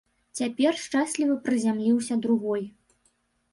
Цяпер 0.37 0.79
шчасліва 0.83 1.35
прызямліўся 1.45 2.19
другой. 2.27 2.67